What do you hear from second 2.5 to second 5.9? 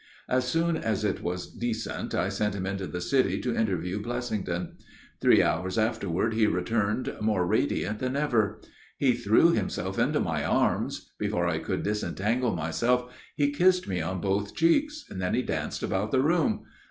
him into the city to interview Blessington. Three hours